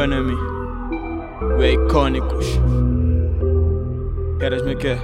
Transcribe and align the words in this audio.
enemy. 0.00 0.36
We 1.58 1.74
icônicos. 1.74 2.46
Queres-me 4.38 4.76
quê? 4.76 4.96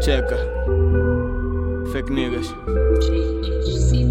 Checa. 0.00 0.38
Fake 1.92 2.12
niggas. 2.12 2.54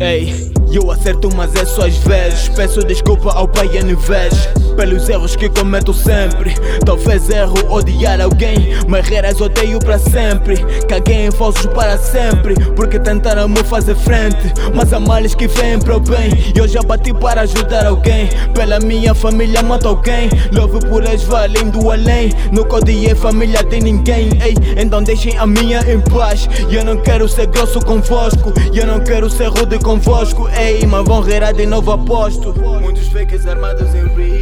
Ei, 0.02 0.52
eu 0.72 0.92
acerto, 0.92 1.30
mas 1.36 1.56
é 1.56 1.66
só 1.66 1.86
às 1.86 1.98
vezes. 1.98 2.50
Peço 2.50 2.80
desculpa 2.86 3.32
ao 3.32 3.48
pai 3.48 3.78
Aniverso 3.78 4.69
pelos 4.80 5.10
erros 5.10 5.36
que 5.36 5.50
cometo 5.50 5.94
sempre. 5.94 6.54
Talvez 6.86 7.30
erro 7.30 7.54
odiar 7.70 8.22
alguém, 8.22 8.78
mas 8.88 9.06
reras 9.06 9.42
odeio 9.42 9.78
para 9.78 10.00
sempre. 10.00 10.56
Caguei 10.88 11.26
em 11.26 11.32
falsos 11.32 11.66
para 11.66 11.98
sempre, 11.98 12.56
porque 12.78 12.98
tentaram 12.98 13.50
me 13.50 13.62
fazer 13.62 13.96
frente. 13.96 14.54
Mas 14.74 14.94
há 14.94 15.00
males 15.02 15.36
que 15.36 15.50
vêm 15.50 15.80
para 15.80 15.98
o 15.98 16.00
bem. 16.00 16.32
Eu 16.56 16.66
já 16.66 16.82
bati 16.82 17.14
para 17.14 17.42
ajudar 17.42 17.88
alguém. 17.88 18.30
Pela 18.54 18.80
minha 18.80 19.14
família 19.14 19.62
mato 19.62 19.90
alguém. 19.90 20.30
Love 20.54 20.80
por 20.88 21.04
eles 21.04 21.24
valem 21.24 21.70
do 21.70 21.92
além. 21.92 22.32
Nunca 22.54 22.78
odiei 22.78 23.14
família 23.14 23.62
de 23.62 23.82
ninguém. 23.82 24.30
Ei, 24.42 24.56
então 24.82 25.04
deixem 25.04 25.38
a 25.38 25.46
minha 25.46 25.82
em 25.92 26.00
paz. 26.00 26.48
Eu 26.72 26.86
não 26.86 26.96
quero 26.96 27.28
ser 27.28 27.48
grosso 27.48 27.82
convosco. 27.82 28.54
Eu 28.74 28.88
não 28.88 29.02
quero 29.02 29.30
ser 29.30 29.50
rude 29.50 29.78
convosco. 29.80 30.50
Ei, 30.58 30.86
mas 30.86 31.04
vão 31.04 31.20
reirar 31.20 31.54
de 31.54 31.66
novo 31.66 31.92
aposto. 31.92 32.56
Muitos 32.82 33.10
fakes 33.10 33.46
armados 33.46 33.94
em 33.94 34.08
Rio. 34.16 34.39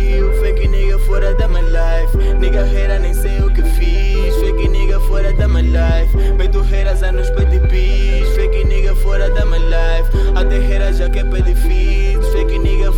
Haters 6.87 7.03
anos 7.03 7.29
pede 7.31 7.59
bis 7.67 8.29
Fake 8.35 8.63
nigga 8.63 8.95
fora 8.95 9.29
da 9.29 9.45
my 9.45 9.57
life. 9.57 10.09
Até 10.35 10.55
hater 10.55 10.93
já 10.93 11.09
pedir 11.09 11.55
feeds 11.55 11.67
Fake 11.67 11.75
nigga 11.83 12.06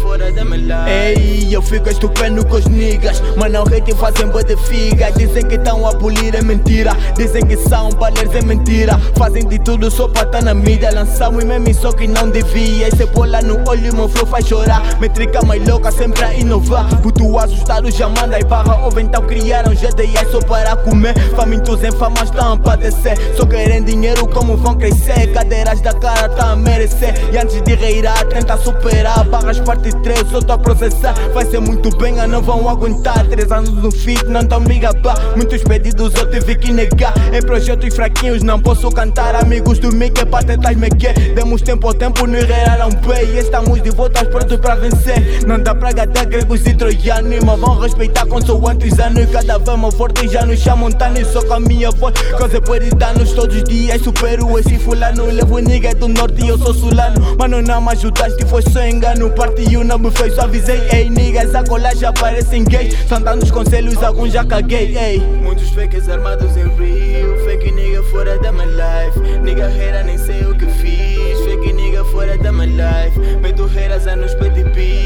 fora 0.09 0.31
da 0.31 0.43
life. 0.43 0.89
Ei, 0.89 1.47
eu 1.51 1.61
fico 1.61 1.87
estupendo 1.87 2.43
com 2.45 2.55
os 2.55 2.65
niggas. 2.65 3.21
Mas 3.37 3.51
não 3.51 3.61
hate 3.61 3.93
fazem 3.93 4.27
boa 4.27 4.43
de 4.43 4.57
figa. 4.57 5.11
Dizem 5.11 5.45
que 5.45 5.55
estão 5.55 5.85
a 5.85 5.93
polir 5.93 6.35
é 6.35 6.41
mentira. 6.41 6.97
Dizem 7.15 7.45
que 7.45 7.55
são 7.55 7.89
balers 7.91 8.33
é 8.33 8.41
mentira. 8.41 8.99
Fazem 9.15 9.47
de 9.47 9.59
tudo 9.59 9.91
só 9.91 10.07
pra 10.07 10.25
tá 10.25 10.41
na 10.41 10.55
mídia. 10.55 10.91
Lançamos 10.91 11.43
meme 11.43 11.73
só 11.75 11.91
que 11.91 12.07
não 12.07 12.29
devia. 12.29 12.87
Esse 12.87 13.05
bola 13.05 13.39
no 13.41 13.69
olho 13.69 13.95
meu 13.95 14.09
flow 14.09 14.25
faz 14.25 14.47
chorar. 14.47 14.99
Metrica 14.99 15.45
mais 15.45 15.65
louca 15.67 15.91
sempre 15.91 16.23
a 16.23 16.33
inovar. 16.33 16.87
Puto 17.01 17.37
assustado 17.37 17.91
já 17.91 18.09
manda 18.09 18.39
e 18.39 18.43
barra. 18.43 18.83
Ou 18.85 18.99
então 18.99 19.21
criaram 19.27 19.73
GDI 19.73 20.31
só 20.31 20.39
para 20.39 20.75
comer. 20.75 21.13
Famintos 21.35 21.83
em 21.83 21.91
fama 21.91 22.23
estão 22.23 22.53
a 22.53 22.57
padecer. 22.57 23.15
Só 23.37 23.45
querem 23.45 23.83
dinheiro 23.83 24.27
como 24.27 24.57
vão 24.57 24.75
crescer. 24.75 25.31
Cadeiras 25.33 25.81
da 25.81 25.93
cara 25.93 26.29
tá 26.29 26.51
a 26.51 26.55
merecer. 26.55 27.13
E 27.31 27.37
antes 27.37 27.61
de 27.61 27.75
reirar 27.75 28.25
tenta 28.25 28.57
superar. 28.57 29.23
Barras 29.25 29.59
parte 29.59 29.98
3 30.01 30.27
só 30.29 30.41
tô 30.41 30.53
a 30.53 30.57
processar 30.57 31.13
Vai 31.33 31.45
ser 31.45 31.59
muito 31.59 31.95
bem, 31.97 32.19
a 32.19 32.27
não 32.27 32.41
vão 32.41 32.69
aguentar. 32.69 33.25
Três 33.27 33.51
anos 33.51 33.71
no 33.71 33.91
fit, 33.91 34.23
não 34.25 34.45
tão 34.45 34.59
me 34.59 34.79
gabar 34.79 35.15
Muitos 35.35 35.63
pedidos 35.63 36.13
eu 36.15 36.29
tive 36.29 36.55
que 36.55 36.71
negar. 36.71 37.13
Em 37.33 37.41
projetos 37.41 37.95
fraquinhos 37.95 38.43
não 38.43 38.59
posso 38.59 38.89
cantar. 38.91 39.35
Amigos 39.35 39.79
do 39.79 39.93
Mickey 39.93 40.25
para 40.25 40.45
tentar 40.45 40.75
me 40.75 40.89
quer 40.89 41.13
Demos 41.33 41.61
tempo 41.61 41.87
ao 41.87 41.93
tempo, 41.93 42.27
nos 42.27 42.43
reiraram 42.43 42.89
bem 42.89 43.37
Estamos 43.37 43.81
de 43.81 43.89
volta 43.89 44.23
prontos 44.25 44.57
para 44.57 44.75
vencer. 44.75 45.45
Não 45.45 45.59
dá 45.59 45.73
pra 45.73 45.91
gatar 45.91 46.27
gregos 46.27 46.65
e 46.65 46.73
troianos. 46.73 47.43
Mas 47.43 47.59
vão 47.59 47.79
respeitar 47.79 48.25
consoante 48.25 48.89
anos. 49.01 49.29
Cada 49.31 49.57
vez 49.57 49.77
mais 49.77 49.95
forte 49.95 50.27
já 50.27 50.45
nos 50.45 50.59
chamam 50.59 50.91
tano 50.91 51.25
Só 51.25 51.41
com 51.43 51.53
a 51.53 51.59
minha 51.59 51.91
voz, 51.91 52.13
causa 52.37 52.61
pode 52.61 52.89
dar-nos 52.91 53.33
Todos 53.33 53.55
os 53.55 53.63
dias 53.63 54.01
supero 54.01 54.59
esse 54.59 54.77
fulano. 54.77 55.25
Levo 55.25 55.59
nigga 55.59 55.93
do 55.95 56.07
norte 56.07 56.43
e 56.43 56.49
eu 56.49 56.57
sou 56.57 56.73
sulano. 56.73 57.37
Mano 57.37 57.61
não 57.61 57.81
me 57.81 57.91
ajudaste, 57.91 58.45
foi 58.45 58.61
só 58.61 58.85
engano. 58.85 59.29
Partiu 59.31 59.83
não 59.89 59.97
me 59.97 60.11
fez, 60.11 60.35
só 60.35 60.43
avisei 60.43 60.87
Ei 60.93 61.09
niggas, 61.09 61.55
a 61.55 61.63
colar 61.63 61.95
já 61.95 62.13
parecem 62.13 62.63
gays 62.63 62.95
São 63.07 63.19
tantos 63.19 63.49
conselhos, 63.49 64.01
alguns 64.03 64.31
já 64.31 64.45
caguei 64.45 64.95
Ei, 64.95 65.19
muitos 65.19 65.71
fakes 65.71 66.07
armados 66.07 66.55
em 66.55 66.67
Rio 66.75 67.43
Fake 67.43 67.71
nigga 67.71 68.03
fora 68.03 68.37
da 68.37 68.51
my 68.51 68.65
life. 68.65 69.19
Nigga 69.41 69.67
hater 69.67 70.05
nem 70.05 70.17
sei 70.17 70.45
o 70.45 70.55
que 70.55 70.67
fiz 70.67 71.39
Fake 71.43 71.73
nigga 71.73 72.05
fora 72.05 72.37
da 72.37 72.51
my 72.51 72.67
life. 72.67 73.19
Medo 73.41 73.65
haters 73.65 74.05
anos 74.05 74.35
pede 74.35 74.63
bis 74.65 74.98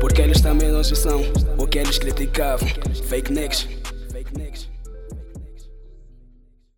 Porque 0.00 0.20
eles 0.20 0.40
também 0.40 0.70
não 0.70 0.84
são 0.84 1.22
o 1.56 1.66
que 1.66 1.78
eles 1.78 1.98
criticavam. 1.98 2.68
Fake 3.08 3.32
niggas. 3.32 3.77